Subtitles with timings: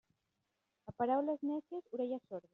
[0.93, 2.49] A paraules nècies, orelles sordes.